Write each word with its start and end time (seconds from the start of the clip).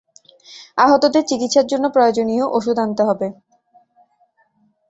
আহতদের 0.77 1.23
চিকিৎসার 1.25 1.65
জন্য 1.67 1.85
প্রয়োজনীয় 1.89 2.45
ওষুধ 2.57 2.77
আনতে 2.79 3.03
হবে। 3.03 3.27